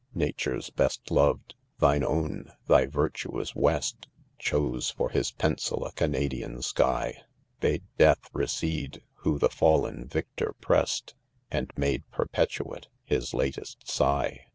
[0.15, 4.07] lfatare 5 s best loved, thine own, thy virtuous West,,
[4.39, 7.21] Chose for his pencil a Canadian sky;
[7.59, 11.13] Bade Death recede, who the fallen victor prest,
[11.51, 14.47] And made: perpetuate, Ms latest sigh.